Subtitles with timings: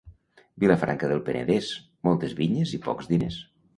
[0.61, 1.69] Vilafranca del Penedès,
[2.09, 3.39] moltes vinyes i pocs diners.